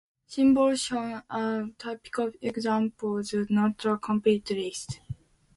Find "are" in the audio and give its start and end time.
1.29-1.67